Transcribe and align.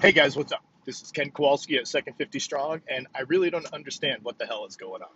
Hey 0.00 0.12
guys, 0.12 0.36
what's 0.36 0.52
up? 0.52 0.62
This 0.84 1.02
is 1.02 1.10
Ken 1.10 1.28
Kowalski 1.32 1.76
at 1.76 1.88
Second 1.88 2.14
50 2.14 2.38
Strong, 2.38 2.82
and 2.88 3.08
I 3.16 3.22
really 3.22 3.50
don't 3.50 3.66
understand 3.72 4.22
what 4.22 4.38
the 4.38 4.46
hell 4.46 4.64
is 4.64 4.76
going 4.76 5.02
on. 5.02 5.08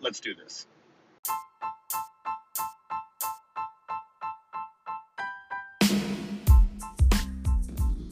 Let's 0.00 0.20
do 0.20 0.34
this. 0.34 0.66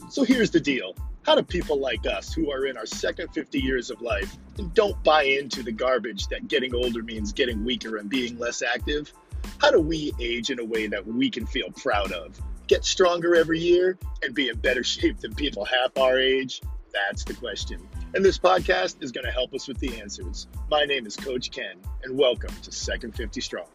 So 0.09 0.23
here's 0.23 0.51
the 0.51 0.59
deal. 0.59 0.93
How 1.23 1.33
do 1.33 1.41
people 1.41 1.79
like 1.79 2.05
us, 2.05 2.31
who 2.31 2.51
are 2.51 2.67
in 2.67 2.77
our 2.77 2.85
second 2.85 3.29
50 3.29 3.59
years 3.59 3.89
of 3.89 3.99
life 4.03 4.37
and 4.59 4.71
don't 4.75 5.03
buy 5.03 5.23
into 5.23 5.63
the 5.63 5.71
garbage 5.71 6.27
that 6.27 6.47
getting 6.47 6.75
older 6.75 7.01
means 7.01 7.33
getting 7.33 7.65
weaker 7.65 7.97
and 7.97 8.07
being 8.07 8.37
less 8.37 8.61
active, 8.61 9.11
how 9.57 9.71
do 9.71 9.81
we 9.81 10.13
age 10.19 10.51
in 10.51 10.59
a 10.59 10.65
way 10.65 10.85
that 10.85 11.03
we 11.03 11.31
can 11.31 11.47
feel 11.47 11.71
proud 11.71 12.11
of? 12.11 12.39
Get 12.71 12.85
stronger 12.85 13.35
every 13.35 13.59
year 13.59 13.97
and 14.23 14.33
be 14.33 14.47
in 14.47 14.57
better 14.57 14.81
shape 14.85 15.19
than 15.19 15.35
people 15.35 15.65
half 15.65 15.97
our 15.97 16.17
age? 16.17 16.61
That's 16.93 17.25
the 17.25 17.33
question. 17.33 17.85
And 18.15 18.23
this 18.23 18.39
podcast 18.39 19.03
is 19.03 19.11
going 19.11 19.25
to 19.25 19.31
help 19.31 19.53
us 19.53 19.67
with 19.67 19.77
the 19.79 19.99
answers. 19.99 20.47
My 20.69 20.85
name 20.85 21.05
is 21.05 21.17
Coach 21.17 21.51
Ken, 21.51 21.75
and 22.01 22.17
welcome 22.17 22.55
to 22.61 22.71
Second 22.71 23.13
50 23.13 23.41
Strong. 23.41 23.65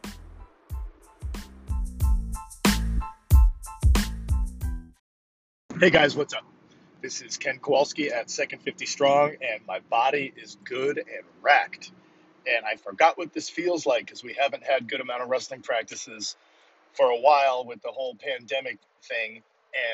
Hey 5.78 5.90
guys, 5.90 6.16
what's 6.16 6.32
up? 6.32 6.46
This 7.02 7.20
is 7.20 7.36
Ken 7.36 7.58
Kowalski 7.58 8.10
at 8.10 8.30
Second 8.30 8.62
50 8.62 8.86
Strong, 8.86 9.32
and 9.42 9.60
my 9.68 9.80
body 9.90 10.32
is 10.42 10.56
good 10.64 10.96
and 10.96 11.26
racked. 11.42 11.92
And 12.46 12.64
I 12.64 12.76
forgot 12.76 13.18
what 13.18 13.34
this 13.34 13.50
feels 13.50 13.84
like 13.84 14.06
because 14.06 14.24
we 14.24 14.34
haven't 14.40 14.64
had 14.64 14.88
good 14.88 15.02
amount 15.02 15.22
of 15.22 15.28
wrestling 15.28 15.60
practices 15.60 16.34
for 16.96 17.10
a 17.10 17.16
while 17.16 17.64
with 17.64 17.80
the 17.82 17.90
whole 17.90 18.16
pandemic 18.16 18.78
thing, 19.02 19.42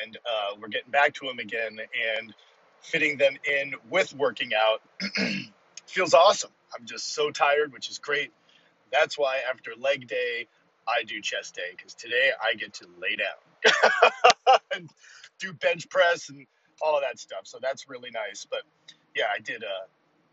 and 0.05 0.17
uh, 0.17 0.57
we're 0.61 0.69
getting 0.69 0.91
back 0.91 1.15
to 1.15 1.27
them 1.27 1.39
again 1.39 1.79
and 2.19 2.35
fitting 2.81 3.17
them 3.17 3.37
in 3.49 3.75
with 3.91 4.15
working 4.15 4.51
out 4.55 4.83
feels 5.87 6.15
awesome. 6.15 6.51
I'm 6.79 6.87
just 6.87 7.15
so 7.15 7.31
tired, 7.31 7.73
which 7.73 7.91
is 7.91 7.99
great. 7.99 8.33
That's 8.91 9.19
why 9.19 9.39
after 9.51 9.73
leg 9.79 10.07
day, 10.07 10.47
I 10.89 11.05
do 11.05 11.21
chest 11.21 11.55
day 11.55 11.75
because 11.77 11.95
today 11.95 12.31
I 12.41 12.55
get 12.55 12.73
to 12.75 12.87
lay 13.01 13.17
down 13.17 14.11
and 14.75 14.91
do 15.39 15.53
bench 15.53 15.89
press 15.89 16.29
and 16.29 16.47
all 16.81 16.97
of 16.97 17.03
that 17.03 17.19
stuff. 17.19 17.43
So 17.45 17.59
that's 17.61 17.89
really 17.89 18.11
nice. 18.11 18.47
But 18.51 18.63
yeah, 19.15 19.25
I 19.35 19.39
did. 19.41 19.63
Uh, 19.63 19.87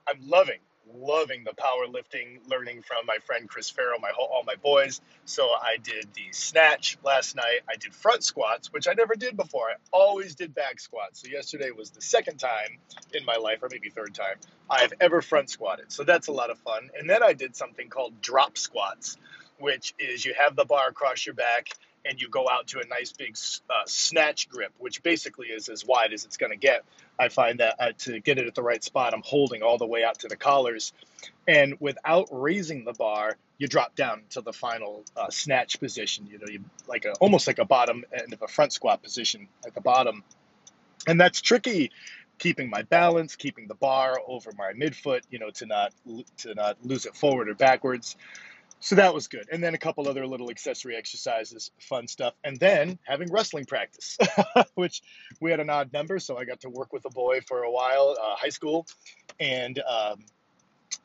I'm 0.09 0.27
loving 0.27 0.59
loving 0.95 1.43
the 1.43 1.51
powerlifting, 1.51 2.39
learning 2.49 2.81
from 2.81 3.05
my 3.05 3.17
friend 3.25 3.47
Chris 3.47 3.69
Farrow, 3.69 3.97
my 3.99 4.11
whole, 4.15 4.27
all 4.27 4.43
my 4.45 4.55
boys. 4.55 5.01
So 5.25 5.43
I 5.43 5.77
did 5.81 6.07
the 6.13 6.27
snatch 6.31 6.97
last 7.03 7.35
night. 7.35 7.61
I 7.69 7.75
did 7.75 7.93
front 7.93 8.23
squats, 8.23 8.71
which 8.71 8.87
I 8.87 8.93
never 8.93 9.15
did 9.15 9.37
before. 9.37 9.69
I 9.69 9.75
always 9.91 10.35
did 10.35 10.53
back 10.55 10.79
squats. 10.79 11.21
So 11.21 11.27
yesterday 11.29 11.71
was 11.71 11.91
the 11.91 12.01
second 12.01 12.37
time 12.37 12.77
in 13.13 13.25
my 13.25 13.35
life, 13.35 13.61
or 13.61 13.69
maybe 13.71 13.89
third 13.89 14.13
time, 14.13 14.35
I've 14.69 14.93
ever 14.99 15.21
front 15.21 15.49
squatted. 15.49 15.91
So 15.91 16.03
that's 16.03 16.27
a 16.27 16.31
lot 16.31 16.49
of 16.49 16.59
fun. 16.59 16.89
And 16.97 17.09
then 17.09 17.23
I 17.23 17.33
did 17.33 17.55
something 17.55 17.89
called 17.89 18.21
drop 18.21 18.57
squats, 18.57 19.17
which 19.59 19.93
is 19.99 20.25
you 20.25 20.33
have 20.37 20.55
the 20.55 20.65
bar 20.65 20.89
across 20.89 21.25
your 21.25 21.35
back 21.35 21.69
and 22.05 22.21
you 22.21 22.29
go 22.29 22.47
out 22.49 22.67
to 22.67 22.79
a 22.79 22.85
nice 22.87 23.11
big 23.11 23.35
uh, 23.69 23.83
snatch 23.85 24.49
grip, 24.49 24.71
which 24.77 25.03
basically 25.03 25.47
is 25.47 25.69
as 25.69 25.85
wide 25.85 26.13
as 26.13 26.25
it's 26.25 26.37
going 26.37 26.51
to 26.51 26.57
get. 26.57 26.83
I 27.17 27.29
find 27.29 27.59
that 27.59 27.75
uh, 27.79 27.91
to 27.99 28.19
get 28.19 28.37
it 28.37 28.47
at 28.47 28.55
the 28.55 28.63
right 28.63 28.83
spot, 28.83 29.13
I'm 29.13 29.23
holding 29.23 29.61
all 29.61 29.77
the 29.77 29.85
way 29.85 30.03
out 30.03 30.19
to 30.19 30.27
the 30.27 30.35
collars. 30.35 30.93
And 31.47 31.75
without 31.79 32.27
raising 32.31 32.85
the 32.85 32.93
bar, 32.93 33.37
you 33.57 33.67
drop 33.67 33.95
down 33.95 34.21
to 34.31 34.41
the 34.41 34.53
final 34.53 35.03
uh, 35.17 35.29
snatch 35.29 35.79
position. 35.79 36.27
You 36.27 36.39
know, 36.39 36.47
you 36.49 36.63
like 36.87 37.05
a 37.05 37.13
almost 37.13 37.47
like 37.47 37.59
a 37.59 37.65
bottom 37.65 38.05
end 38.13 38.33
of 38.33 38.41
a 38.41 38.47
front 38.47 38.71
squat 38.71 39.03
position 39.03 39.47
at 39.65 39.73
the 39.73 39.81
bottom, 39.81 40.23
and 41.07 41.19
that's 41.19 41.41
tricky. 41.41 41.91
Keeping 42.37 42.69
my 42.69 42.83
balance, 42.83 43.35
keeping 43.35 43.67
the 43.67 43.75
bar 43.75 44.17
over 44.25 44.51
my 44.57 44.71
midfoot, 44.71 45.23
you 45.29 45.39
know, 45.39 45.49
to 45.49 45.65
not 45.65 45.93
to 46.37 46.55
not 46.55 46.77
lose 46.85 47.05
it 47.05 47.17
forward 47.17 47.49
or 47.49 47.55
backwards 47.55 48.15
so 48.79 48.95
that 48.95 49.13
was 49.13 49.27
good. 49.27 49.47
And 49.51 49.61
then 49.61 49.73
a 49.73 49.77
couple 49.77 50.07
other 50.07 50.25
little 50.25 50.49
accessory 50.49 50.95
exercises, 50.95 51.71
fun 51.79 52.07
stuff. 52.07 52.33
And 52.43 52.57
then 52.57 52.97
having 53.03 53.31
wrestling 53.31 53.65
practice, 53.65 54.17
which 54.75 55.01
we 55.41 55.51
had 55.51 55.59
an 55.59 55.69
odd 55.69 55.91
number. 55.91 56.19
So 56.19 56.37
I 56.37 56.45
got 56.45 56.61
to 56.61 56.69
work 56.69 56.93
with 56.93 57.05
a 57.05 57.09
boy 57.09 57.41
for 57.41 57.63
a 57.63 57.71
while, 57.71 58.15
uh, 58.21 58.35
high 58.35 58.49
school. 58.49 58.87
And 59.39 59.79
um, 59.79 60.19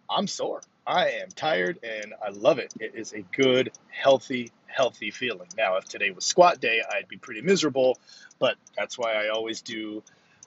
I'm 0.09 0.27
sore. 0.27 0.63
I 0.87 1.11
am 1.23 1.29
tired 1.31 1.79
and 1.83 2.15
I 2.25 2.31
love 2.31 2.59
it. 2.59 2.73
It 2.79 2.93
is 2.95 3.13
a 3.13 3.23
good, 3.23 3.73
healthy, 3.89 4.53
healthy 4.67 5.11
feeling. 5.11 5.49
Now, 5.57 5.77
if 5.77 5.87
today 5.87 6.11
was 6.11 6.25
squat 6.25 6.61
day, 6.61 6.81
I'd 6.89 7.09
be 7.09 7.17
pretty 7.17 7.41
miserable. 7.41 7.99
But 8.39 8.57
that's 8.77 8.97
why 8.99 9.15
I 9.15 9.29
always 9.31 9.63
do 9.63 10.03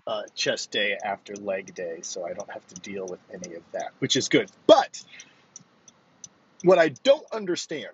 uh, 0.05 0.23
chest 0.33 0.71
day 0.71 0.97
after 1.03 1.35
leg 1.35 1.75
day. 1.75 1.99
So 2.03 2.25
I 2.25 2.31
don't 2.31 2.49
have 2.51 2.65
to 2.67 2.75
deal 2.75 3.05
with 3.05 3.19
any 3.33 3.55
of 3.55 3.63
that, 3.73 3.91
which 3.99 4.15
is 4.15 4.29
good. 4.29 4.49
But 4.65 5.03
what 6.63 6.79
I 6.79 6.89
don't 6.89 7.25
understand 7.31 7.91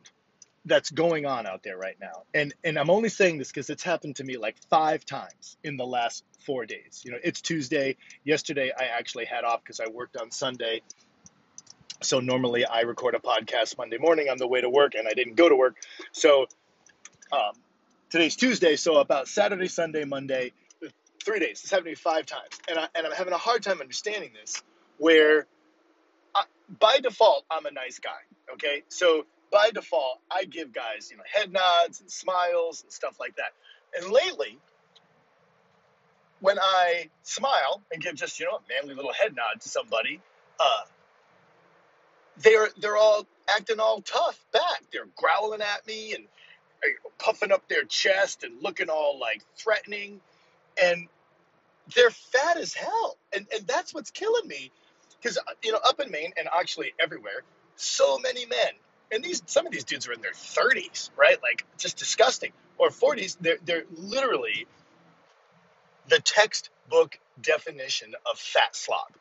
that's 0.65 0.89
going 0.91 1.25
on 1.25 1.45
out 1.45 1.63
there 1.63 1.77
right 1.77 1.97
now, 1.99 2.23
and 2.33 2.53
and 2.63 2.79
I'm 2.79 2.89
only 2.89 3.09
saying 3.09 3.37
this 3.37 3.49
because 3.49 3.69
it's 3.69 3.83
happened 3.83 4.17
to 4.17 4.23
me 4.23 4.37
like 4.37 4.55
five 4.69 5.05
times 5.05 5.57
in 5.63 5.75
the 5.75 5.85
last 5.85 6.23
four 6.45 6.65
days. 6.65 7.01
You 7.03 7.11
know, 7.11 7.17
it's 7.23 7.41
Tuesday. 7.41 7.97
Yesterday 8.23 8.71
I 8.77 8.85
actually 8.85 9.25
had 9.25 9.43
off 9.43 9.61
because 9.63 9.79
I 9.79 9.87
worked 9.87 10.17
on 10.17 10.31
Sunday. 10.31 10.81
So 12.01 12.19
normally 12.19 12.65
I 12.65 12.81
record 12.81 13.15
a 13.15 13.19
podcast 13.19 13.77
Monday 13.77 13.97
morning 13.97 14.29
on 14.29 14.37
the 14.37 14.47
way 14.47 14.61
to 14.61 14.69
work, 14.69 14.95
and 14.95 15.07
I 15.07 15.13
didn't 15.13 15.35
go 15.35 15.49
to 15.49 15.55
work. 15.55 15.75
So 16.11 16.47
um, 17.31 17.53
today's 18.09 18.35
Tuesday. 18.35 18.75
So 18.75 18.97
about 18.97 19.27
Saturday, 19.27 19.67
Sunday, 19.67 20.05
Monday, 20.05 20.53
three 21.23 21.39
days. 21.39 21.61
It's 21.61 21.71
happened 21.71 21.85
to 21.85 21.91
me 21.91 21.95
five 21.95 22.25
times, 22.25 22.59
and 22.69 22.79
I, 22.79 22.87
and 22.95 23.05
I'm 23.05 23.13
having 23.13 23.33
a 23.33 23.37
hard 23.37 23.63
time 23.63 23.81
understanding 23.81 24.31
this. 24.33 24.61
Where 24.97 25.47
by 26.79 26.99
default, 26.99 27.45
I'm 27.49 27.65
a 27.65 27.71
nice 27.71 27.99
guy. 27.99 28.11
Okay, 28.53 28.83
so 28.87 29.25
by 29.51 29.71
default, 29.71 30.19
I 30.31 30.45
give 30.45 30.73
guys 30.73 31.09
you 31.11 31.17
know 31.17 31.23
head 31.31 31.51
nods 31.51 32.01
and 32.01 32.09
smiles 32.11 32.83
and 32.83 32.91
stuff 32.91 33.19
like 33.19 33.35
that. 33.37 33.53
And 33.95 34.11
lately, 34.11 34.57
when 36.39 36.59
I 36.59 37.09
smile 37.23 37.81
and 37.91 38.01
give 38.01 38.15
just 38.15 38.39
you 38.39 38.45
know 38.45 38.57
a 38.57 38.61
manly 38.69 38.95
little 38.95 39.13
head 39.13 39.35
nod 39.35 39.61
to 39.61 39.69
somebody, 39.69 40.19
uh, 40.59 40.83
they're 42.37 42.69
they're 42.79 42.97
all 42.97 43.25
acting 43.49 43.79
all 43.79 44.01
tough 44.01 44.39
back. 44.51 44.83
They're 44.91 45.07
growling 45.15 45.61
at 45.61 45.85
me 45.87 46.13
and 46.13 46.25
uh, 46.83 47.09
puffing 47.17 47.51
up 47.51 47.67
their 47.69 47.83
chest 47.83 48.43
and 48.43 48.61
looking 48.61 48.89
all 48.89 49.19
like 49.19 49.41
threatening, 49.55 50.19
and 50.81 51.07
they're 51.95 52.11
fat 52.11 52.57
as 52.57 52.73
hell. 52.73 53.17
And 53.35 53.47
and 53.53 53.65
that's 53.67 53.93
what's 53.93 54.11
killing 54.11 54.47
me 54.47 54.71
because 55.21 55.37
uh, 55.37 55.41
you 55.63 55.71
know 55.71 55.79
up 55.83 55.99
in 55.99 56.11
Maine 56.11 56.33
and 56.37 56.47
actually 56.57 56.93
everywhere, 56.99 57.43
so 57.75 58.17
many 58.19 58.45
men, 58.45 58.71
and 59.11 59.23
these 59.23 59.41
some 59.45 59.65
of 59.65 59.71
these 59.71 59.83
dudes 59.83 60.07
are 60.07 60.13
in 60.13 60.21
their 60.21 60.33
30s, 60.33 61.09
right? 61.15 61.41
Like 61.41 61.65
just 61.77 61.97
disgusting, 61.97 62.51
or 62.77 62.89
40s. 62.89 63.37
They're 63.39 63.57
they're 63.65 63.83
literally 63.95 64.67
the 66.09 66.19
textbook 66.19 67.17
definition 67.41 68.13
of 68.29 68.37
fat 68.37 68.75
slob: 68.75 69.11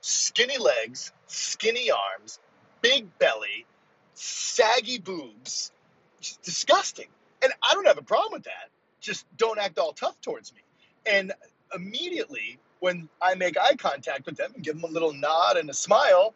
skinny 0.00 0.58
legs, 0.58 1.12
skinny 1.26 1.90
arms, 1.90 2.38
big 2.80 3.18
belly, 3.18 3.66
saggy 4.14 4.98
boobs. 4.98 5.72
Just 6.20 6.42
disgusting. 6.42 7.08
And 7.42 7.52
I 7.62 7.74
don't 7.74 7.86
have 7.86 7.98
a 7.98 8.02
problem 8.02 8.32
with 8.32 8.44
that. 8.44 8.70
Just 9.00 9.26
don't 9.36 9.58
act 9.58 9.78
all 9.78 9.92
tough 9.92 10.18
towards 10.22 10.54
me. 10.54 10.60
And 11.04 11.32
immediately 11.74 12.58
when 12.80 13.08
I 13.20 13.34
make 13.34 13.58
eye 13.58 13.76
contact 13.76 14.26
with 14.26 14.36
them 14.36 14.52
and 14.54 14.62
give 14.62 14.74
them 14.80 14.84
a 14.84 14.92
little 14.92 15.12
nod 15.12 15.56
and 15.56 15.68
a 15.70 15.74
smile, 15.74 16.34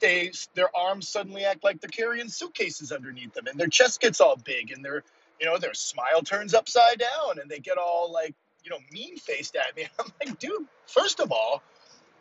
their 0.00 0.74
arms 0.76 1.08
suddenly 1.08 1.44
act 1.44 1.64
like 1.64 1.80
they're 1.80 1.88
carrying 1.88 2.28
suitcases 2.28 2.92
underneath 2.92 3.34
them, 3.34 3.46
and 3.46 3.58
their 3.58 3.68
chest 3.68 4.00
gets 4.00 4.20
all 4.20 4.36
big, 4.36 4.70
and 4.70 4.84
their 4.84 5.02
you 5.40 5.46
know 5.46 5.58
their 5.58 5.74
smile 5.74 6.22
turns 6.24 6.54
upside 6.54 6.98
down, 6.98 7.38
and 7.40 7.50
they 7.50 7.58
get 7.58 7.78
all 7.78 8.12
like 8.12 8.34
you 8.64 8.70
know 8.70 8.78
mean 8.92 9.16
faced 9.16 9.56
at 9.56 9.76
me. 9.76 9.86
I'm 9.98 10.12
like, 10.24 10.38
dude, 10.38 10.66
first 10.86 11.20
of 11.20 11.32
all, 11.32 11.62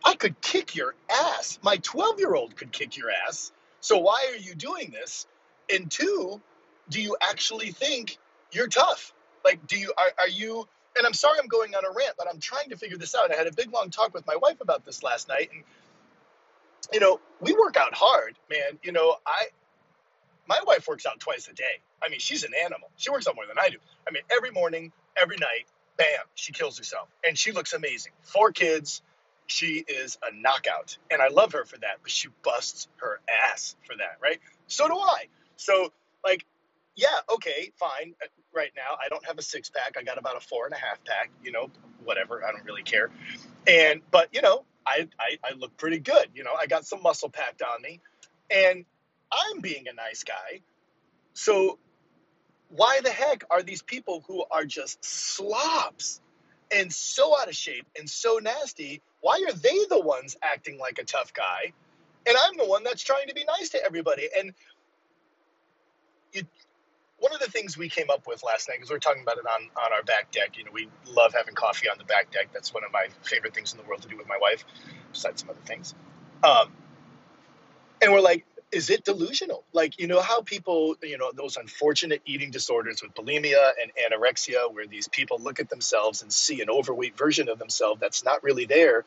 I 0.04 0.16
could 0.16 0.40
kick 0.42 0.76
your 0.76 0.96
ass. 1.10 1.60
My 1.62 1.78
12 1.78 2.20
year 2.20 2.36
old 2.36 2.56
could 2.56 2.72
kick 2.72 2.98
your 2.98 3.10
ass. 3.28 3.52
So 3.82 3.98
why 3.98 4.32
are 4.32 4.38
you 4.38 4.56
doing 4.56 4.92
this? 4.92 5.28
And 5.72 5.90
two, 5.90 6.42
do 6.90 7.02
you 7.02 7.18
actually 7.22 7.72
think 7.72 8.18
you're 8.52 8.68
tough? 8.68 9.14
Like, 9.44 9.68
do 9.68 9.78
you 9.78 9.94
are, 9.98 10.12
are 10.20 10.28
you 10.28 10.68
and 10.98 11.06
I'm 11.06 11.14
sorry 11.14 11.40
I'm 11.42 11.48
going 11.48 11.76
on 11.76 11.84
a 11.84 11.90
rant, 11.90 12.16
but 12.18 12.28
I'm 12.32 12.40
trying 12.40 12.70
to 12.70 12.78
figure 12.78 12.98
this 12.98 13.16
out. 13.16 13.32
I 13.32 13.36
had 13.36 13.48
a 13.48 13.54
big 13.54 13.74
long 13.74 13.90
talk 13.90 14.14
with 14.14 14.26
my 14.26 14.38
wife 14.38 14.62
about 14.62 14.86
this 14.86 15.04
last 15.04 15.28
night, 15.28 15.50
and 15.54 15.64
you 16.94 17.00
know, 17.00 17.20
we 17.42 17.54
work 17.54 17.78
out 17.78 17.94
hard, 17.94 18.38
man. 18.50 18.80
You 18.84 18.92
know, 18.92 19.16
I 19.26 19.48
my 20.48 20.60
wife 20.66 20.88
works 20.88 21.06
out 21.06 21.20
twice 21.20 21.48
a 21.48 21.54
day. 21.54 21.82
I 22.04 22.10
mean, 22.10 22.20
she's 22.20 22.44
an 22.44 22.52
animal. 22.64 22.90
She 22.98 23.10
works 23.10 23.28
out 23.28 23.36
more 23.36 23.48
than 23.48 23.58
I 23.60 23.70
do. 23.70 23.78
I 24.08 24.12
mean, 24.12 24.24
every 24.32 24.52
morning, 24.52 24.92
every 25.16 25.38
night, 25.38 25.66
bam, 25.98 26.26
she 26.36 26.52
kills 26.52 26.78
herself, 26.78 27.10
and 27.26 27.38
she 27.38 27.52
looks 27.52 27.74
amazing. 27.74 28.12
Four 28.22 28.52
kids. 28.52 29.02
She 29.48 29.86
is 29.88 30.18
a 30.24 30.36
knockout, 30.36 30.98
and 31.12 31.22
I 31.22 31.28
love 31.28 31.52
her 31.54 31.66
for 31.66 31.78
that. 31.78 31.98
But 32.02 32.10
she 32.10 32.30
busts 32.44 32.88
her 32.98 33.20
ass 33.30 33.76
for 33.86 33.96
that, 33.98 34.18
right? 34.20 34.40
So 34.66 34.88
do 34.88 34.96
I. 34.96 35.26
So, 35.56 35.94
like, 36.24 36.46
yeah, 36.96 37.20
okay, 37.32 37.72
fine. 37.80 38.16
Uh, 38.24 38.28
right 38.56 38.72
now, 38.76 38.98
I 39.04 39.08
don't 39.08 39.24
have 39.28 39.38
a 39.38 39.44
six 39.44 39.70
pack. 39.70 39.98
I 40.00 40.04
got 40.04 40.18
about 40.18 40.36
a 40.36 40.40
four 40.40 40.66
and 40.66 40.74
a 40.74 40.78
half 40.78 41.04
pack. 41.06 41.30
You 41.44 41.52
know, 41.52 41.70
whatever. 42.04 42.44
I 42.44 42.52
don't 42.52 42.66
really 42.66 42.82
care. 42.82 43.12
And 43.68 44.02
but 44.10 44.30
you 44.34 44.42
know, 44.42 44.66
I, 44.86 45.08
I 45.20 45.38
I 45.44 45.54
look 45.58 45.76
pretty 45.78 46.00
good. 46.00 46.28
You 46.34 46.44
know, 46.44 46.54
I 46.60 46.68
got 46.68 46.86
some 46.86 47.02
muscle 47.02 47.30
packed 47.30 47.62
on 47.62 47.82
me, 47.82 48.00
and 48.50 48.86
I'm 49.32 49.62
being 49.62 49.86
a 49.88 49.94
nice 49.94 50.24
guy. 50.24 50.62
So 51.34 51.80
why 52.70 53.00
the 53.04 53.12
heck 53.12 53.44
are 53.50 53.62
these 53.62 53.82
people 53.82 54.24
who 54.28 54.44
are 54.52 54.66
just 54.66 55.04
slobs 55.04 56.22
and 56.72 56.92
so 56.92 57.40
out 57.40 57.48
of 57.48 57.56
shape 57.56 57.86
and 57.98 58.10
so 58.10 58.40
nasty? 58.42 59.02
Why 59.22 59.44
are 59.48 59.54
they 59.54 59.86
the 59.90 60.00
ones 60.00 60.38
acting 60.42 60.78
like 60.80 61.00
a 61.00 61.04
tough 61.04 61.34
guy? 61.34 61.74
And 62.28 62.36
I'm 62.38 62.58
the 62.58 62.66
one 62.66 62.84
that's 62.84 63.04
trying 63.04 63.28
to 63.28 63.36
be 63.36 63.46
nice 63.46 63.70
to 63.70 63.84
everybody. 63.84 64.28
And 64.38 64.54
one 67.26 67.34
of 67.34 67.40
the 67.40 67.50
things 67.50 67.76
we 67.76 67.90
came 67.90 68.12
up 68.12 68.28
with 68.28 68.44
last 68.44 68.70
night, 68.70 68.76
because 68.78 68.92
we 68.92 68.96
are 68.96 69.00
talking 69.00 69.24
about 69.24 69.40
it 69.40 69.46
on, 69.48 69.68
on 69.84 69.92
our 69.92 70.04
back 70.04 70.30
deck, 70.30 70.60
you 70.60 70.64
know, 70.64 70.70
we 70.72 70.88
love 71.08 71.34
having 71.34 71.56
coffee 71.56 71.90
on 71.90 71.98
the 71.98 72.04
back 72.04 72.30
deck. 72.30 72.50
That's 72.54 72.72
one 72.72 72.84
of 72.84 72.92
my 72.92 73.08
favorite 73.24 73.56
things 73.56 73.74
in 73.74 73.80
the 73.80 73.84
world 73.84 74.04
to 74.04 74.08
do 74.08 74.16
with 74.16 74.28
my 74.28 74.38
wife, 74.40 74.64
besides 75.12 75.42
some 75.42 75.50
other 75.50 75.60
things. 75.66 75.96
Um, 76.44 76.72
and 78.00 78.14
we're 78.14 78.22
like, 78.22 78.46
is 78.72 78.92
it 78.92 79.06
delusional? 79.06 79.64
Like, 79.74 80.00
you 80.00 80.06
know, 80.06 80.22
how 80.22 80.42
people, 80.42 80.98
you 81.02 81.18
know, 81.18 81.32
those 81.34 81.58
unfortunate 81.58 82.22
eating 82.28 82.52
disorders 82.52 83.02
with 83.02 83.16
bulimia 83.16 83.72
and 83.82 83.92
anorexia, 84.06 84.72
where 84.72 84.86
these 84.86 85.08
people 85.08 85.40
look 85.40 85.60
at 85.60 85.68
themselves 85.68 86.22
and 86.22 86.32
see 86.32 86.62
an 86.62 86.70
overweight 86.70 87.18
version 87.18 87.50
of 87.50 87.58
themselves 87.58 88.00
that's 88.00 88.24
not 88.24 88.44
really 88.44 88.66
there. 88.66 89.04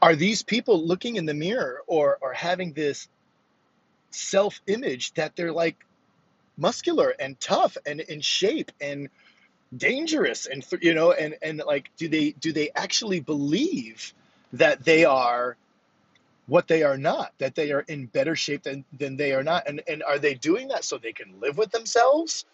Are 0.00 0.14
these 0.14 0.44
people 0.44 0.86
looking 0.86 1.16
in 1.16 1.26
the 1.26 1.34
mirror 1.34 1.82
or, 1.88 2.18
or 2.20 2.32
having 2.32 2.72
this 2.72 3.08
self 4.12 4.60
image 4.68 5.12
that 5.14 5.34
they're 5.34 5.50
like 5.50 5.76
muscular 6.56 7.14
and 7.18 7.38
tough 7.40 7.76
and 7.86 8.00
in 8.00 8.20
shape 8.20 8.72
and 8.80 9.08
dangerous 9.76 10.46
and 10.46 10.64
you 10.80 10.94
know 10.94 11.12
and 11.12 11.34
and 11.42 11.60
like 11.66 11.90
do 11.96 12.08
they 12.08 12.30
do 12.30 12.52
they 12.52 12.70
actually 12.74 13.20
believe 13.20 14.14
that 14.52 14.84
they 14.84 15.04
are 15.04 15.56
what 16.46 16.68
they 16.68 16.82
are 16.82 16.96
not, 16.96 17.32
that 17.38 17.54
they 17.54 17.72
are 17.72 17.80
in 17.80 18.06
better 18.06 18.36
shape 18.36 18.62
than, 18.62 18.84
than 18.96 19.16
they 19.16 19.32
are 19.32 19.42
not. 19.42 19.68
And, 19.68 19.82
and 19.88 20.02
are 20.02 20.18
they 20.18 20.34
doing 20.34 20.68
that 20.68 20.84
so 20.84 20.96
they 20.96 21.12
can 21.12 21.40
live 21.40 21.58
with 21.58 21.72
themselves? 21.72 22.44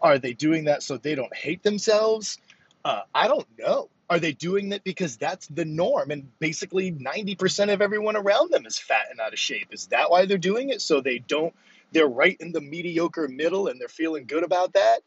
Are 0.00 0.18
they 0.18 0.32
doing 0.32 0.64
that 0.64 0.82
so 0.82 0.96
they 0.96 1.14
don't 1.14 1.34
hate 1.34 1.62
themselves? 1.62 2.38
Uh, 2.84 3.02
I 3.14 3.28
don't 3.28 3.46
know. 3.58 3.88
Are 4.10 4.18
they 4.18 4.32
doing 4.32 4.70
that 4.70 4.84
because 4.84 5.16
that's 5.16 5.46
the 5.46 5.64
norm 5.64 6.10
and 6.10 6.28
basically 6.38 6.92
90% 6.92 7.72
of 7.72 7.80
everyone 7.80 8.16
around 8.16 8.50
them 8.50 8.66
is 8.66 8.78
fat 8.78 9.06
and 9.10 9.20
out 9.20 9.32
of 9.32 9.38
shape? 9.38 9.68
Is 9.70 9.86
that 9.88 10.10
why 10.10 10.26
they're 10.26 10.38
doing 10.38 10.70
it? 10.70 10.80
So 10.80 11.00
they 11.00 11.18
don't, 11.18 11.54
they're 11.92 12.06
right 12.06 12.36
in 12.40 12.52
the 12.52 12.60
mediocre 12.60 13.28
middle 13.28 13.68
and 13.68 13.80
they're 13.80 13.88
feeling 13.88 14.26
good 14.26 14.44
about 14.44 14.72
that? 14.74 15.00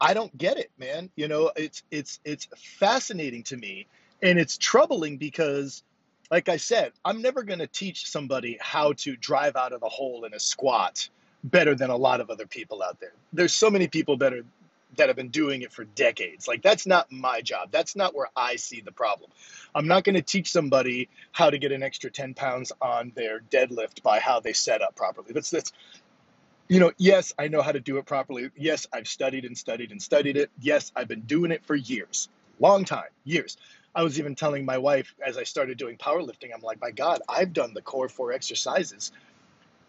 I 0.00 0.14
don't 0.14 0.36
get 0.36 0.58
it, 0.58 0.70
man. 0.78 1.10
You 1.16 1.28
know, 1.28 1.50
it's 1.56 1.82
it's 1.90 2.20
it's 2.24 2.48
fascinating 2.56 3.42
to 3.44 3.56
me 3.56 3.86
and 4.22 4.38
it's 4.38 4.56
troubling 4.56 5.16
because 5.16 5.82
like 6.30 6.48
I 6.48 6.58
said, 6.58 6.92
I'm 7.04 7.22
never 7.22 7.42
going 7.42 7.60
to 7.60 7.66
teach 7.66 8.10
somebody 8.10 8.58
how 8.60 8.92
to 8.98 9.16
drive 9.16 9.56
out 9.56 9.72
of 9.72 9.80
the 9.80 9.88
hole 9.88 10.24
in 10.24 10.34
a 10.34 10.40
squat 10.40 11.08
better 11.42 11.74
than 11.74 11.90
a 11.90 11.96
lot 11.96 12.20
of 12.20 12.30
other 12.30 12.46
people 12.46 12.82
out 12.82 13.00
there. 13.00 13.12
There's 13.32 13.54
so 13.54 13.70
many 13.70 13.88
people 13.88 14.16
better 14.16 14.42
that 14.96 15.08
have 15.08 15.16
been 15.16 15.28
doing 15.28 15.62
it 15.62 15.72
for 15.72 15.84
decades. 15.84 16.48
Like 16.48 16.62
that's 16.62 16.86
not 16.86 17.10
my 17.12 17.40
job. 17.40 17.70
That's 17.70 17.94
not 17.94 18.14
where 18.14 18.28
I 18.36 18.56
see 18.56 18.80
the 18.80 18.92
problem. 18.92 19.30
I'm 19.74 19.86
not 19.86 20.04
going 20.04 20.14
to 20.14 20.22
teach 20.22 20.50
somebody 20.50 21.08
how 21.32 21.50
to 21.50 21.58
get 21.58 21.72
an 21.72 21.82
extra 21.82 22.10
10 22.10 22.34
pounds 22.34 22.72
on 22.80 23.12
their 23.14 23.40
deadlift 23.40 24.02
by 24.02 24.18
how 24.18 24.40
they 24.40 24.52
set 24.52 24.82
up 24.82 24.96
properly. 24.96 25.32
That's 25.32 25.50
that's 25.50 25.72
you 26.68 26.80
know, 26.80 26.92
yes, 26.98 27.32
I 27.38 27.48
know 27.48 27.62
how 27.62 27.72
to 27.72 27.80
do 27.80 27.96
it 27.96 28.04
properly. 28.04 28.50
Yes, 28.54 28.86
I've 28.92 29.08
studied 29.08 29.46
and 29.46 29.56
studied 29.56 29.90
and 29.90 30.02
studied 30.02 30.36
it. 30.36 30.50
Yes, 30.60 30.92
I've 30.94 31.08
been 31.08 31.22
doing 31.22 31.50
it 31.50 31.64
for 31.64 31.74
years. 31.74 32.28
Long 32.60 32.84
time, 32.84 33.08
years. 33.24 33.56
I 33.94 34.02
was 34.02 34.18
even 34.18 34.34
telling 34.34 34.66
my 34.66 34.76
wife 34.76 35.14
as 35.26 35.38
I 35.38 35.44
started 35.44 35.78
doing 35.78 35.96
powerlifting, 35.96 36.50
I'm 36.54 36.60
like, 36.60 36.80
my 36.80 36.90
God, 36.90 37.22
I've 37.28 37.54
done 37.54 37.72
the 37.72 37.80
core 37.80 38.08
four 38.08 38.32
exercises, 38.32 39.12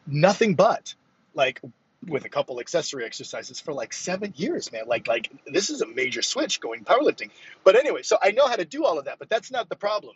nothing 0.07 0.55
but 0.55 0.95
like 1.33 1.61
with 2.07 2.25
a 2.25 2.29
couple 2.29 2.59
accessory 2.59 3.05
exercises 3.05 3.59
for 3.59 3.73
like 3.73 3.93
seven 3.93 4.33
years, 4.35 4.71
man. 4.71 4.83
Like, 4.87 5.07
like 5.07 5.29
this 5.45 5.69
is 5.69 5.81
a 5.81 5.87
major 5.87 6.21
switch 6.21 6.59
going 6.59 6.83
powerlifting. 6.83 7.29
But 7.63 7.75
anyway, 7.75 8.03
so 8.03 8.17
I 8.21 8.31
know 8.31 8.47
how 8.47 8.55
to 8.55 8.65
do 8.65 8.85
all 8.85 8.99
of 8.99 9.05
that, 9.05 9.19
but 9.19 9.29
that's 9.29 9.51
not 9.51 9.69
the 9.69 9.75
problem. 9.75 10.15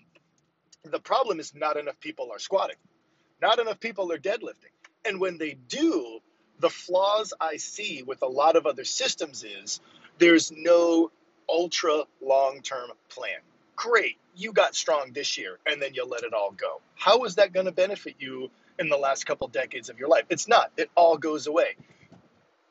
The 0.84 1.00
problem 1.00 1.40
is 1.40 1.54
not 1.56 1.78
enough 1.78 2.00
people 2.00 2.30
are 2.32 2.40
squatting, 2.40 2.78
not 3.42 3.60
enough 3.60 3.80
people 3.80 4.12
are 4.12 4.18
deadlifting. 4.18 4.72
And 5.06 5.20
when 5.20 5.38
they 5.38 5.58
do, 5.68 6.20
the 6.60 6.70
flaws 6.70 7.34
I 7.40 7.58
see 7.58 8.04
with 8.04 8.22
a 8.22 8.28
lot 8.28 8.56
of 8.56 8.66
other 8.66 8.86
systems 8.86 9.44
is 9.44 9.82
there's 10.18 10.52
no 10.52 11.12
ultra 11.50 12.04
long 12.22 12.62
term 12.62 12.90
plan 13.10 13.40
great, 13.76 14.18
you 14.36 14.54
got 14.54 14.76
strong 14.76 15.12
this 15.14 15.38
year, 15.38 15.58
and 15.66 15.82
then 15.82 15.94
you 15.94 16.06
let 16.06 16.24
it 16.24 16.34
all 16.34 16.52
go. 16.52 16.82
How 16.96 17.24
is 17.24 17.36
that 17.36 17.54
going 17.54 17.66
to 17.66 17.72
benefit 17.72 18.16
you 18.20 18.50
in 18.80 18.90
the 18.90 18.98
last 18.98 19.26
couple 19.26 19.48
decades 19.48 19.90
of 19.90 20.00
your 20.00 20.10
life? 20.10 20.26
It's 20.30 20.48
not. 20.48 20.72
It 20.78 20.90
all 20.96 21.18
goes 21.18 21.48
away. 21.48 21.76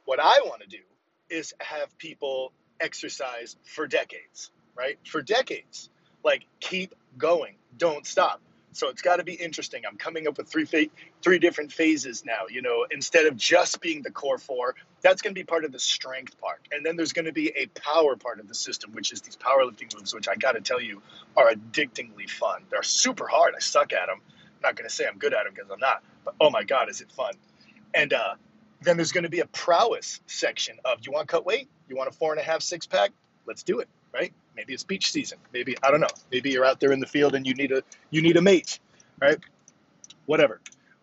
What 0.05 0.21
I 0.21 0.41
want 0.45 0.63
to 0.63 0.69
do 0.69 0.83
is 1.31 1.55
have 1.61 1.97
people 1.99 2.53
exercise 2.81 3.57
for 3.65 3.87
decades, 3.87 4.51
right? 4.77 4.99
For 5.07 5.23
decades. 5.23 5.91
Like 6.25 6.45
keep 6.61 6.95
going, 7.19 7.55
don't 7.77 8.07
stop. 8.07 8.41
So 8.73 8.89
it's 8.89 9.03
got 9.03 9.17
to 9.17 9.25
be 9.25 9.35
interesting. 9.35 9.83
I'm 9.87 9.99
coming 9.99 10.27
up 10.27 10.39
with 10.39 10.49
three 10.49 10.65
fa- 10.65 10.87
three 11.23 11.39
different 11.39 11.73
phases 11.73 12.25
now. 12.25 12.47
You 12.51 12.63
know, 12.63 12.87
instead 12.91 13.27
of 13.27 13.37
just 13.37 13.81
being 13.81 14.03
the 14.03 14.11
core 14.11 14.39
four, 14.39 14.75
that's 15.03 15.21
going 15.23 15.35
to 15.35 15.39
be 15.39 15.45
part 15.45 15.65
of 15.65 15.73
the 15.73 15.79
strength 15.79 16.41
part, 16.41 16.61
and 16.73 16.85
then 16.85 16.97
there's 16.97 17.13
going 17.13 17.27
to 17.27 17.33
be 17.33 17.49
a 17.57 17.67
power 17.81 18.17
part 18.17 18.41
of 18.41 18.49
the 18.49 18.55
system, 18.55 18.93
which 18.93 19.13
is 19.13 19.21
these 19.21 19.37
powerlifting 19.37 19.95
moves, 19.95 20.15
which 20.15 20.29
I 20.29 20.37
got 20.37 20.53
to 20.53 20.61
tell 20.63 20.81
you 20.81 21.03
are 21.37 21.51
addictingly 21.51 22.27
fun. 22.27 22.63
They're 22.71 22.83
super 22.83 23.27
hard. 23.29 23.55
I 23.57 23.61
suck 23.61 23.93
at 23.93 24.07
them. 24.07 24.21
Not 24.63 24.77
going 24.77 24.89
to 24.89 24.95
say 24.95 25.07
I'm 25.07 25.19
good 25.19 25.35
at 25.35 25.45
them 25.45 25.55
because 25.55 25.71
I'm 25.71 25.81
not, 25.81 26.03
but 26.25 26.35
oh 26.41 26.51
my 26.51 26.65
god, 26.65 26.89
is 26.89 27.01
it 27.01 27.11
fun! 27.13 27.35
And 27.95 28.13
uh, 28.13 28.35
then 28.81 28.97
there's 28.97 29.13
going 29.13 29.25
to 29.25 29.31
be 29.31 29.41
a 29.41 29.47
prowess 29.47 30.21
section 30.27 30.77
of 30.85 30.99
you 31.05 31.13
want 31.13 31.29
to 31.29 31.33
cut 31.33 31.45
weight, 31.45 31.69
you 31.89 31.97
want 31.97 32.09
a 32.09 32.13
four 32.13 32.33
and 32.33 32.41
a 32.41 32.45
half 32.45 32.63
six 32.63 32.87
pack, 32.87 33.11
let's 33.47 33.63
do 33.63 33.81
it, 33.81 33.89
right? 34.13 34.33
Maybe 34.57 34.75
it's 34.75 34.85
beach 34.85 35.13
season. 35.13 35.39
Maybe 35.53 35.77
I 35.83 35.91
don't 35.91 36.01
know. 36.01 36.09
Maybe 36.31 36.51
you're 36.51 36.65
out 36.65 36.81
there 36.81 36.93
in 36.93 37.01
the 37.01 37.07
field 37.07 37.35
and 37.35 37.47
you 37.47 37.55
need 37.55 37.73
a 37.73 37.83
you 38.11 38.23
need 38.23 38.37
a 38.37 38.43
mate, 38.43 38.79
right? 39.21 39.39
Whatever. 40.27 40.61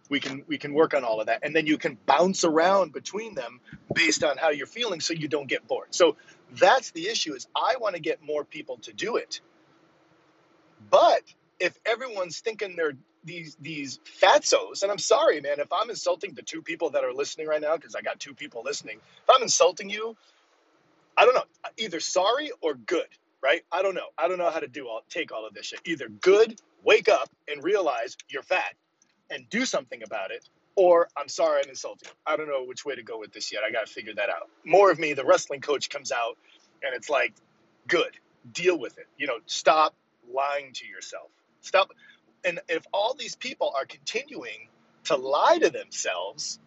We 0.10 0.20
can 0.20 0.44
we 0.48 0.58
can 0.58 0.74
work 0.74 0.94
on 0.94 1.04
all 1.04 1.20
of 1.20 1.28
that, 1.28 1.40
and 1.44 1.56
then 1.56 1.68
you 1.68 1.78
can 1.78 1.98
bounce 2.08 2.44
around 2.44 2.94
between 2.94 3.36
them 3.36 3.60
based 3.94 4.24
on 4.24 4.38
how 4.38 4.50
you're 4.50 4.68
feeling, 4.68 5.02
so 5.02 5.14
you 5.14 5.28
don't 5.28 5.48
get 5.48 5.68
bored. 5.68 5.88
So 5.92 6.18
that's 6.54 6.92
the 6.92 7.08
issue. 7.08 7.34
Is 7.36 7.48
I 7.56 7.76
want 7.80 7.96
to 7.96 8.02
get 8.02 8.24
more 8.24 8.44
people 8.44 8.78
to 8.78 8.94
do 8.94 9.18
it, 9.18 9.42
but 10.90 11.22
if 11.60 11.78
everyone's 11.86 12.40
thinking 12.40 12.76
they're 12.76 12.98
these 13.24 13.58
these 13.62 14.00
fatzos, 14.22 14.84
and 14.84 14.92
I'm 14.92 15.00
sorry, 15.00 15.42
man, 15.42 15.60
if 15.60 15.72
I'm 15.74 15.90
insulting 15.90 16.34
the 16.34 16.42
two 16.44 16.62
people 16.62 16.92
that 16.92 17.04
are 17.04 17.14
listening 17.14 17.48
right 17.48 17.62
now, 17.62 17.76
because 17.76 17.96
I 17.96 18.02
got 18.02 18.20
two 18.20 18.34
people 18.34 18.64
listening, 18.64 18.98
if 18.98 19.36
I'm 19.36 19.44
insulting 19.44 19.90
you, 19.90 20.16
I 21.18 21.26
don't 21.26 21.36
know, 21.36 21.44
either 21.78 22.00
sorry 22.00 22.52
or 22.62 22.76
good 22.76 23.08
right? 23.44 23.64
I 23.72 23.82
don't 23.82 23.96
know. 23.96 24.08
I 24.18 24.28
don't 24.28 24.38
know 24.38 24.50
how 24.50 24.60
to 24.60 24.68
do 24.68 24.88
all 24.88 25.02
take 25.10 25.32
all 25.32 25.48
of 25.48 25.54
this 25.54 25.68
shit. 25.68 25.80
Either 25.86 26.10
good, 26.10 26.60
wake 26.84 27.10
up 27.10 27.30
and 27.48 27.64
realize 27.64 28.18
you're 28.30 28.44
fat 28.44 28.74
and 29.30 29.50
do 29.50 29.66
something 29.66 30.04
about 30.04 30.32
it, 30.32 30.48
or 30.76 31.08
I'm 31.18 31.28
sorry 31.30 31.62
I'm 31.64 31.70
insulting. 31.70 32.10
I 32.26 32.38
don't 32.38 32.48
know 32.48 32.64
which 32.66 32.86
way 32.86 32.96
to 32.96 33.04
go 33.04 33.20
with 33.20 33.32
this 33.32 33.52
yet. 33.52 33.64
I 33.64 33.72
got 33.72 33.88
to 33.88 33.94
figure 33.94 34.14
that 34.16 34.30
out. 34.30 34.50
More 34.66 34.92
of 34.92 35.00
me, 35.00 35.14
the 35.14 35.26
wrestling 35.26 35.62
coach 35.62 35.90
comes 35.90 36.12
out 36.12 36.38
and 36.84 36.96
it's 36.96 37.10
like, 37.10 37.34
good, 37.88 38.18
deal 38.54 38.80
with 38.80 38.98
it. 38.98 39.08
You 39.18 39.28
know, 39.28 39.40
stop 39.46 39.96
lying 40.34 40.74
to 40.74 40.88
yourself. 40.88 41.30
Stop. 41.62 41.92
And 42.46 42.60
if 42.70 42.86
all 42.94 43.16
these 43.16 43.36
people 43.36 43.74
are 43.78 43.86
continuing 43.86 44.70
to 45.06 45.16
lie 45.16 45.58
to 45.60 45.70
themselves, 45.70 46.60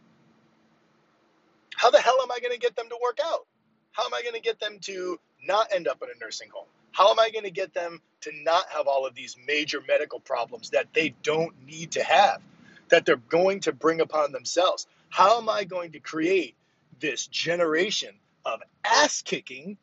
how 1.75 1.91
the 1.91 2.01
hell 2.01 2.19
am 2.23 2.31
I 2.31 2.41
going 2.41 2.53
to 2.53 2.59
get 2.59 2.77
them 2.77 2.89
to 2.89 2.99
work 3.03 3.19
out? 3.25 3.47
How 3.93 4.05
am 4.05 4.15
I 4.15 4.23
going 4.23 4.35
to 4.35 4.41
get 4.41 4.61
them 4.61 4.79
to 4.83 5.19
not 5.47 5.69
end 5.73 5.89
up 5.89 6.03
in 6.03 6.09
a 6.09 6.25
nursing 6.25 6.49
home? 6.53 6.67
How 6.93 7.11
am 7.11 7.19
I 7.19 7.31
going 7.31 7.45
to 7.45 7.51
get 7.51 7.75
them 7.75 8.01
to 8.23 8.31
not 8.43 8.69
have 8.71 8.87
all 8.87 9.07
of 9.07 9.15
these 9.15 9.37
major 9.47 9.83
medical 9.87 10.21
problems 10.21 10.71
that 10.71 10.89
they 10.93 11.15
don't 11.23 11.55
need 11.67 11.93
to 11.93 12.03
have, 12.03 12.43
that 12.91 13.07
they're 13.07 13.17
going 13.17 13.61
to 13.61 13.73
bring 13.73 14.01
upon 14.01 14.33
themselves? 14.33 14.87
How 15.09 15.39
am 15.39 15.49
I 15.49 15.65
going 15.65 15.93
to 15.93 16.01
create 16.01 16.55
this 17.01 17.27
generation 17.27 18.15
of 18.45 18.61
ass 18.85 19.23
kicking 19.23 19.79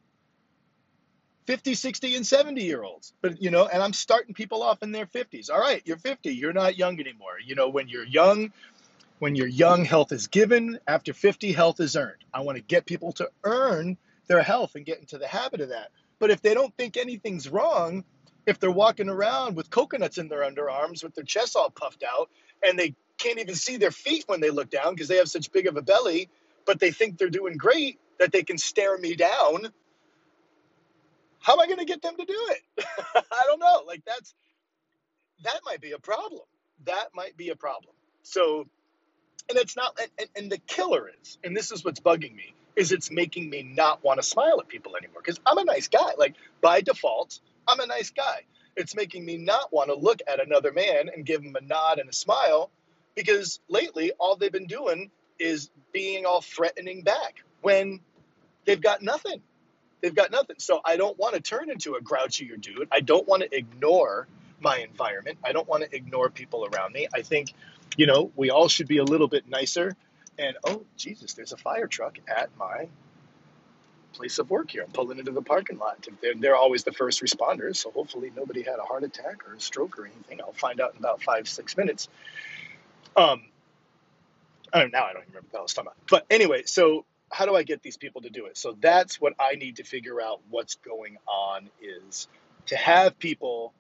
50, 1.49 1.73
60, 1.73 2.15
and 2.15 2.27
70 2.27 2.63
year 2.63 2.83
olds? 2.83 3.11
But, 3.23 3.41
you 3.41 3.49
know, 3.49 3.65
and 3.65 3.81
I'm 3.81 3.91
starting 3.91 4.35
people 4.35 4.61
off 4.61 4.83
in 4.83 4.91
their 4.91 5.07
50s. 5.07 5.49
All 5.49 5.59
right, 5.59 5.81
you're 5.83 5.97
50, 5.97 6.29
you're 6.29 6.53
not 6.53 6.77
young 6.77 6.99
anymore. 6.99 7.39
You 7.43 7.55
know, 7.55 7.69
when 7.69 7.87
you're 7.87 8.05
young, 8.05 8.53
when 9.17 9.35
you're 9.35 9.47
young, 9.47 9.83
health 9.83 10.11
is 10.11 10.27
given. 10.27 10.77
After 10.87 11.11
50, 11.11 11.51
health 11.51 11.79
is 11.79 11.95
earned. 11.95 12.23
I 12.31 12.41
want 12.41 12.57
to 12.57 12.63
get 12.63 12.85
people 12.85 13.13
to 13.13 13.31
earn 13.43 13.97
their 14.27 14.43
health 14.43 14.75
and 14.75 14.85
get 14.85 14.99
into 14.99 15.17
the 15.17 15.25
habit 15.25 15.59
of 15.61 15.69
that. 15.69 15.89
But 16.19 16.29
if 16.29 16.39
they 16.43 16.53
don't 16.53 16.71
think 16.77 16.97
anything's 16.97 17.49
wrong, 17.49 18.03
if 18.45 18.59
they're 18.59 18.69
walking 18.69 19.09
around 19.09 19.55
with 19.55 19.71
coconuts 19.71 20.19
in 20.19 20.27
their 20.27 20.41
underarms 20.41 21.03
with 21.03 21.15
their 21.15 21.23
chests 21.23 21.55
all 21.55 21.71
puffed 21.71 22.03
out 22.03 22.29
and 22.61 22.77
they 22.77 22.93
can't 23.17 23.39
even 23.39 23.55
see 23.55 23.77
their 23.77 23.89
feet 23.89 24.23
when 24.27 24.39
they 24.39 24.51
look 24.51 24.69
down 24.69 24.93
because 24.93 25.07
they 25.07 25.17
have 25.17 25.27
such 25.27 25.51
big 25.51 25.65
of 25.65 25.77
a 25.77 25.81
belly, 25.81 26.29
but 26.67 26.79
they 26.79 26.91
think 26.91 27.17
they're 27.17 27.27
doing 27.27 27.57
great 27.57 27.99
that 28.19 28.31
they 28.31 28.43
can 28.43 28.59
stare 28.59 28.99
me 28.99 29.15
down, 29.15 29.69
how 31.39 31.53
am 31.53 31.59
I 31.59 31.65
going 31.67 31.79
to 31.79 31.85
get 31.85 32.01
them 32.01 32.15
to 32.17 32.25
do 32.25 32.49
it? 32.51 32.85
I 33.15 33.43
don't 33.47 33.59
know. 33.59 33.83
Like 33.87 34.03
that's 34.05 34.33
that 35.43 35.61
might 35.65 35.81
be 35.81 35.91
a 35.91 35.99
problem. 35.99 36.41
That 36.85 37.09
might 37.13 37.37
be 37.37 37.49
a 37.49 37.55
problem. 37.55 37.93
So, 38.23 38.67
and 39.49 39.57
it's 39.57 39.75
not, 39.75 39.97
and, 40.19 40.29
and 40.35 40.51
the 40.51 40.57
killer 40.59 41.09
is, 41.21 41.37
and 41.43 41.55
this 41.55 41.71
is 41.71 41.83
what's 41.83 41.99
bugging 41.99 42.35
me, 42.35 42.53
is 42.75 42.91
it's 42.91 43.11
making 43.11 43.49
me 43.49 43.63
not 43.63 44.03
want 44.03 44.19
to 44.21 44.23
smile 44.23 44.57
at 44.59 44.67
people 44.67 44.95
anymore 44.95 45.21
because 45.23 45.39
I'm 45.45 45.57
a 45.57 45.63
nice 45.63 45.87
guy. 45.87 46.11
Like 46.17 46.35
by 46.61 46.81
default, 46.81 47.39
I'm 47.67 47.79
a 47.79 47.85
nice 47.85 48.11
guy. 48.11 48.43
It's 48.75 48.95
making 48.95 49.25
me 49.25 49.37
not 49.37 49.73
want 49.73 49.89
to 49.89 49.95
look 49.95 50.21
at 50.27 50.39
another 50.39 50.71
man 50.71 51.09
and 51.13 51.25
give 51.25 51.41
him 51.41 51.55
a 51.55 51.61
nod 51.61 51.99
and 51.99 52.09
a 52.09 52.13
smile 52.13 52.69
because 53.15 53.59
lately 53.67 54.11
all 54.19 54.37
they've 54.37 54.51
been 54.51 54.67
doing 54.67 55.11
is 55.39 55.69
being 55.91 56.25
all 56.25 56.41
threatening 56.41 57.03
back 57.03 57.43
when 57.61 57.99
they've 58.65 58.81
got 58.81 59.01
nothing. 59.01 59.41
They've 60.01 60.15
got 60.15 60.31
nothing. 60.31 60.55
So 60.59 60.81
I 60.83 60.97
don't 60.97 61.17
want 61.17 61.35
to 61.35 61.41
turn 61.41 61.69
into 61.69 61.95
a 61.95 62.01
grouchier 62.01 62.59
dude. 62.59 62.87
I 62.91 63.01
don't 63.01 63.27
want 63.27 63.43
to 63.43 63.55
ignore 63.55 64.27
my 64.59 64.77
environment. 64.77 65.37
I 65.43 65.51
don't 65.51 65.67
want 65.67 65.83
to 65.83 65.95
ignore 65.95 66.29
people 66.29 66.65
around 66.65 66.93
me. 66.93 67.07
I 67.13 67.21
think, 67.21 67.53
you 67.97 68.05
know, 68.05 68.31
we 68.35 68.49
all 68.49 68.67
should 68.67 68.87
be 68.87 68.97
a 68.97 69.03
little 69.03 69.27
bit 69.27 69.47
nicer. 69.49 69.95
And 70.37 70.55
oh, 70.63 70.83
Jesus, 70.97 71.33
there's 71.33 71.51
a 71.51 71.57
fire 71.57 71.87
truck 71.87 72.17
at 72.27 72.49
my 72.57 72.87
place 74.13 74.39
of 74.39 74.49
work 74.49 74.71
here. 74.71 74.83
I'm 74.83 74.91
pulling 74.91 75.19
into 75.19 75.31
the 75.31 75.41
parking 75.41 75.77
lot. 75.77 76.05
They're, 76.21 76.33
they're 76.35 76.55
always 76.55 76.83
the 76.83 76.91
first 76.91 77.21
responders, 77.21 77.77
so 77.77 77.91
hopefully 77.91 78.31
nobody 78.35 78.61
had 78.63 78.79
a 78.79 78.83
heart 78.83 79.03
attack 79.03 79.47
or 79.47 79.53
a 79.53 79.59
stroke 79.61 79.99
or 79.99 80.05
anything. 80.05 80.41
I'll 80.41 80.53
find 80.53 80.81
out 80.81 80.93
in 80.93 80.99
about 80.99 81.21
five, 81.23 81.47
six 81.47 81.77
minutes. 81.77 82.09
Um, 83.15 83.43
I 84.73 84.79
don't, 84.79 84.93
now 84.93 85.05
I 85.05 85.13
don't 85.13 85.23
even 85.23 85.33
remember 85.33 85.47
what 85.51 85.59
I 85.59 85.63
was 85.63 85.73
talking 85.73 85.87
about. 85.87 85.97
But 86.09 86.25
anyway, 86.29 86.63
so 86.65 87.05
how 87.31 87.45
do 87.45 87.55
I 87.55 87.63
get 87.63 87.81
these 87.81 87.97
people 87.97 88.21
to 88.21 88.29
do 88.29 88.45
it? 88.45 88.57
So 88.57 88.75
that's 88.79 89.19
what 89.21 89.33
I 89.39 89.55
need 89.55 89.77
to 89.77 89.83
figure 89.83 90.21
out 90.21 90.41
what's 90.49 90.75
going 90.75 91.17
on 91.27 91.69
is 91.81 92.27
to 92.67 92.75
have 92.75 93.17
people 93.19 93.73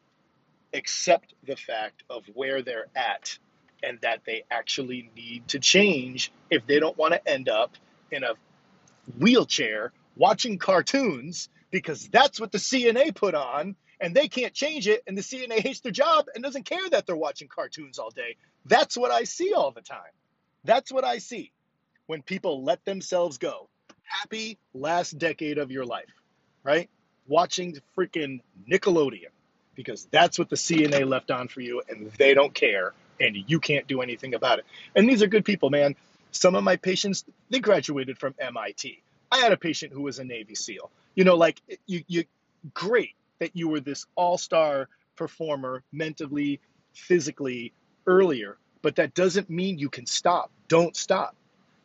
accept 0.73 1.33
the 1.45 1.55
fact 1.55 2.03
of 2.09 2.23
where 2.33 2.61
they're 2.61 2.87
at 2.95 3.37
and 3.81 3.99
that 4.01 4.21
they 4.25 4.43
actually 4.51 5.09
need 5.15 5.47
to 5.49 5.59
change 5.59 6.31
if 6.49 6.65
they 6.67 6.79
don't 6.79 6.97
want 6.97 7.13
to 7.13 7.27
end 7.27 7.49
up 7.49 7.71
in 8.11 8.23
a 8.23 8.33
wheelchair 9.17 9.91
watching 10.15 10.57
cartoons 10.57 11.49
because 11.71 12.07
that's 12.09 12.39
what 12.39 12.51
the 12.51 12.57
CNA 12.57 13.15
put 13.15 13.35
on 13.35 13.75
and 13.99 14.13
they 14.13 14.27
can't 14.27 14.53
change 14.53 14.87
it 14.87 15.01
and 15.07 15.17
the 15.17 15.21
CNA 15.21 15.59
hates 15.59 15.79
their 15.79 15.91
job 15.91 16.25
and 16.33 16.43
doesn't 16.43 16.65
care 16.65 16.89
that 16.91 17.07
they're 17.07 17.15
watching 17.15 17.47
cartoons 17.47 17.99
all 17.99 18.09
day. 18.11 18.35
That's 18.65 18.97
what 18.97 19.11
I 19.11 19.23
see 19.23 19.53
all 19.53 19.71
the 19.71 19.81
time. 19.81 19.99
That's 20.63 20.91
what 20.91 21.05
I 21.05 21.19
see 21.19 21.51
when 22.09 22.23
people 22.23 22.63
let 22.63 22.83
themselves 22.85 23.37
go. 23.37 23.69
Happy 24.03 24.57
last 24.73 25.19
decade 25.19 25.59
of 25.59 25.69
your 25.69 25.85
life, 25.85 26.09
right? 26.63 26.89
Watching 27.27 27.77
freaking 27.95 28.39
Nickelodeon 28.67 29.29
because 29.75 30.07
that's 30.09 30.39
what 30.39 30.49
the 30.49 30.55
CNA 30.55 31.07
left 31.07 31.29
on 31.29 31.49
for 31.49 31.61
you 31.61 31.83
and 31.87 32.11
they 32.13 32.33
don't 32.33 32.51
care 32.51 32.93
and 33.19 33.37
you 33.45 33.59
can't 33.59 33.85
do 33.85 34.01
anything 34.01 34.33
about 34.33 34.57
it. 34.57 34.65
And 34.95 35.07
these 35.07 35.21
are 35.21 35.27
good 35.27 35.45
people, 35.45 35.69
man. 35.69 35.95
Some 36.31 36.55
of 36.55 36.63
my 36.63 36.77
patients, 36.77 37.25
they 37.51 37.59
graduated 37.59 38.17
from 38.17 38.33
MIT. 38.39 39.03
I 39.31 39.37
had 39.37 39.51
a 39.51 39.57
patient 39.57 39.93
who 39.93 40.01
was 40.01 40.17
a 40.17 40.23
Navy 40.23 40.55
SEAL. 40.55 40.89
You 41.13 41.25
know, 41.25 41.35
like 41.35 41.61
you, 41.85 42.03
you 42.07 42.23
great 42.73 43.13
that 43.37 43.55
you 43.55 43.67
were 43.67 43.81
this 43.81 44.07
all-star 44.15 44.89
performer 45.15 45.83
mentally, 45.91 46.59
physically 46.91 47.71
earlier, 48.07 48.57
but 48.81 48.95
that 48.95 49.13
doesn't 49.13 49.47
mean 49.47 49.77
you 49.77 49.89
can 49.89 50.07
stop. 50.07 50.49
Don't 50.67 50.97
stop. 50.97 51.35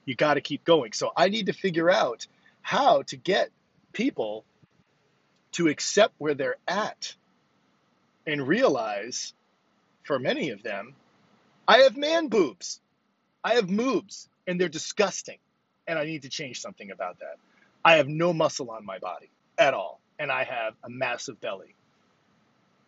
You 0.04 0.14
got 0.14 0.34
to 0.34 0.40
keep 0.40 0.64
going. 0.64 0.92
So 0.92 1.12
I 1.16 1.28
need 1.28 1.46
to 1.46 1.52
figure 1.52 1.90
out 1.90 2.26
how 2.62 3.02
to 3.02 3.16
get 3.16 3.50
people 3.92 4.44
to 5.52 5.68
accept 5.68 6.14
where 6.18 6.34
they're 6.34 6.56
at 6.66 7.14
and 8.26 8.46
realize 8.46 9.34
for 10.04 10.18
many 10.18 10.50
of 10.50 10.62
them, 10.62 10.94
I 11.66 11.78
have 11.78 11.96
man 11.96 12.28
boobs. 12.28 12.80
I 13.42 13.54
have 13.54 13.66
moobs 13.66 14.28
and 14.46 14.60
they're 14.60 14.68
disgusting. 14.68 15.38
And 15.86 15.98
I 15.98 16.04
need 16.04 16.22
to 16.22 16.30
change 16.30 16.60
something 16.60 16.90
about 16.90 17.20
that. 17.20 17.36
I 17.84 17.96
have 17.96 18.08
no 18.08 18.32
muscle 18.32 18.70
on 18.70 18.86
my 18.86 18.98
body 18.98 19.30
at 19.58 19.74
all. 19.74 20.00
And 20.18 20.32
I 20.32 20.44
have 20.44 20.74
a 20.82 20.88
massive 20.88 21.40
belly. 21.40 21.74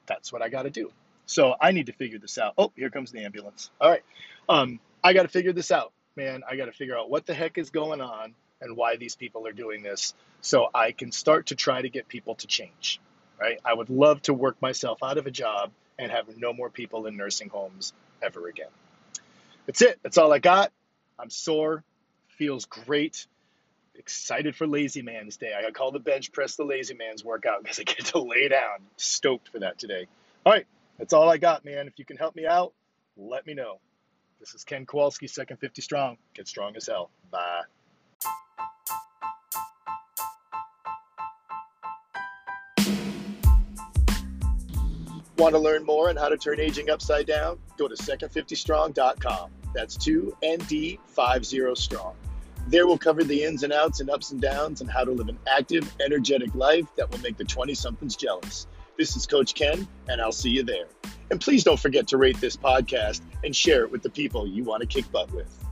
That's 0.07 0.33
what 0.33 0.43
I 0.43 0.49
got 0.49 0.63
to 0.63 0.71
do. 0.71 0.91
So 1.27 1.55
I 1.61 1.73
need 1.73 1.87
to 1.87 1.93
figure 1.93 2.19
this 2.19 2.39
out. 2.39 2.55
Oh, 2.57 2.73
here 2.77 2.89
comes 2.89 3.13
the 3.13 3.25
ambulance. 3.25 3.71
All 3.81 3.91
right. 3.91 4.03
Um, 4.49 4.81
I 5.03 5.13
got 5.13 5.23
to 5.23 5.29
figure 5.29 5.53
this 5.53 5.71
out, 5.71 5.93
man. 6.17 6.43
I 6.49 6.57
got 6.57 6.67
to 6.67 6.73
figure 6.73 6.97
out 6.97 7.11
what 7.11 7.27
the 7.27 7.35
heck 7.35 7.59
is 7.59 7.71
going 7.71 8.01
on 8.01 8.35
and 8.61 8.77
why 8.77 8.97
these 8.97 9.15
people 9.15 9.47
are 9.47 9.53
doing 9.53 9.83
this 9.83 10.15
so 10.41 10.69
I 10.75 10.93
can 10.93 11.13
start 11.13 11.47
to 11.47 11.55
try 11.57 11.83
to 11.83 11.89
get 11.89 12.09
people 12.09 12.37
to 12.37 12.47
change 12.47 13.01
right? 13.41 13.59
I 13.65 13.75
would 13.75 13.91
love 13.91 14.23
to 14.23 14.35
work 14.35 14.61
myself 14.61 15.03
out 15.03 15.19
of 15.19 15.27
a 15.27 15.31
job 15.31 15.71
and 15.99 16.11
have 16.11 16.37
no 16.37 16.53
more 16.53 16.71
people 16.71 17.07
in 17.07 17.17
nursing 17.17 17.49
homes 17.49 17.93
ever 18.23 18.49
again. 18.49 18.69
That's 19.67 19.83
it. 19.83 19.99
That's 20.03 20.19
all 20.19 20.33
I 20.33 20.39
got. 20.39 20.73
I'm 21.19 21.31
sore. 21.31 21.83
Feels 22.39 22.67
great. 22.67 23.27
Excited 23.95 24.55
for 24.55 24.67
Lazy 24.67 25.03
Man's 25.03 25.37
Day. 25.39 25.53
I 25.57 25.63
got 25.63 25.75
call 25.75 25.91
the 25.91 25.99
bench 25.99 26.33
press 26.33 26.57
the 26.57 26.65
Lazy 26.65 26.95
Man's 26.95 27.25
workout 27.25 27.63
because 27.63 27.81
I 27.81 27.85
get 27.85 28.07
to 28.07 28.21
lay 28.21 28.49
down. 28.49 28.81
Stoked 28.97 29.49
for 29.49 29.61
that 29.61 29.79
today. 29.79 30.07
All 30.45 30.53
right. 30.53 30.67
That's 30.99 31.13
all 31.13 31.29
I 31.29 31.39
got, 31.39 31.65
man. 31.65 31.89
If 31.89 31.99
you 31.99 32.05
can 32.05 32.17
help 32.17 32.37
me 32.37 32.47
out, 32.47 32.73
let 33.17 33.47
me 33.47 33.55
know. 33.55 33.81
This 34.39 34.55
is 34.55 34.65
Ken 34.65 34.85
Kowalski, 34.85 35.27
Second 35.27 35.57
50 35.57 35.81
Strong. 35.81 36.19
Get 36.35 36.47
strong 36.47 36.77
as 36.77 36.87
hell. 36.87 37.11
Bye. 37.31 37.63
Want 45.39 45.55
to 45.55 45.59
learn 45.59 45.85
more 45.85 46.11
on 46.11 46.17
how 46.17 46.29
to 46.29 46.37
turn 46.37 46.61
aging 46.61 46.91
upside 46.91 47.27
down? 47.27 47.59
Go 47.79 47.89
to 47.89 47.95
second50strong.com. 47.95 49.51
That's 49.75 49.97
2ND50 49.99 51.77
strong. 51.77 52.15
There 52.69 52.87
we'll 52.87 52.99
cover 52.99 53.23
the 53.25 53.43
ins 53.43 53.63
and 53.63 53.73
outs 53.73 54.01
and 54.01 54.11
ups 54.11 54.33
and 54.33 54.41
downs 54.41 54.81
and 54.81 54.91
how 54.91 55.05
to 55.05 55.13
live 55.13 55.29
an 55.29 55.39
active, 55.47 55.95
energetic 56.05 56.55
life 56.55 56.87
that 56.97 57.11
will 57.11 57.21
make 57.21 57.37
the 57.37 57.45
20 57.45 57.75
somethings 57.75 58.17
jealous. 58.17 58.67
This 58.99 59.15
is 59.15 59.27
Coach 59.27 59.55
Ken, 59.55 59.87
and 60.09 60.23
I'll 60.23 60.33
see 60.33 60.49
you 60.49 60.63
there. 60.63 60.87
And 61.31 61.39
please 61.39 61.63
don't 61.63 61.79
forget 61.79 62.07
to 62.09 62.17
rate 62.17 62.41
this 62.41 62.57
podcast 62.57 63.21
and 63.45 63.55
share 63.55 63.85
it 63.85 63.93
with 63.93 64.03
the 64.03 64.09
people 64.09 64.47
you 64.47 64.65
want 64.65 64.81
to 64.81 64.87
kick 64.87 65.11
butt 65.13 65.31
with. 65.33 65.66